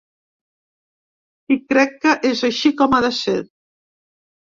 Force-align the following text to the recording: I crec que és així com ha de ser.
I 1.55 1.57
crec 1.73 1.93
que 2.05 2.13
és 2.29 2.41
així 2.47 2.71
com 2.79 2.97
ha 2.99 3.03
de 3.07 3.13
ser. 3.19 3.37